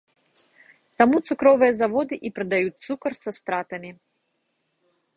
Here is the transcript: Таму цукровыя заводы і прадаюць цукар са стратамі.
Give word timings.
Таму 1.01 1.17
цукровыя 1.27 1.77
заводы 1.81 2.15
і 2.31 2.33
прадаюць 2.39 2.81
цукар 2.89 3.11
са 3.23 3.31
стратамі. 3.41 3.91